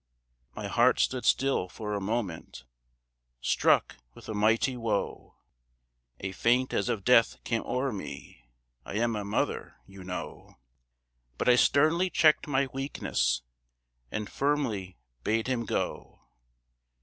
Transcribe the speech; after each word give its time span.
My 0.55 0.65
heart 0.65 0.99
stood 0.99 1.25
still 1.25 1.69
for 1.69 1.93
a 1.93 2.01
moment, 2.01 2.63
Struck 3.39 3.97
with 4.15 4.27
a 4.27 4.33
mighty 4.33 4.75
woe; 4.75 5.35
A 6.21 6.31
faint 6.31 6.73
as 6.73 6.89
of 6.89 7.03
death 7.05 7.37
came 7.43 7.61
o'er 7.61 7.91
me, 7.91 8.49
I 8.83 8.95
am 8.95 9.15
a 9.15 9.23
mother, 9.23 9.75
you 9.85 10.03
know, 10.03 10.55
But 11.37 11.47
I 11.47 11.55
sternly 11.55 12.09
checked 12.09 12.47
my 12.47 12.65
weakness, 12.73 13.43
And 14.09 14.27
firmly 14.27 14.97
bade 15.23 15.45
him 15.45 15.65
"Go." 15.67 16.19